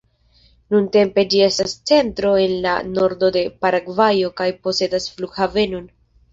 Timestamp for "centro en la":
1.91-2.73